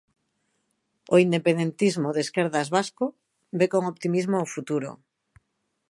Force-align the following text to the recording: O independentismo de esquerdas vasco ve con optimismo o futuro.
O 1.13 1.15
independentismo 1.25 2.09
de 2.13 2.21
esquerdas 2.25 2.71
vasco 2.77 3.05
ve 3.59 3.65
con 3.73 3.83
optimismo 3.93 4.37
o 4.41 4.51
futuro. 4.55 4.91